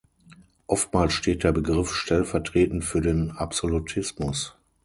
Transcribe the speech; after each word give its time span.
Oftmals 0.65 1.13
steht 1.13 1.43
der 1.43 1.51
Begriff 1.51 1.93
stellvertretend 1.93 2.83
für 2.83 3.01
den 3.01 3.29
Absolutismus. 3.29 4.55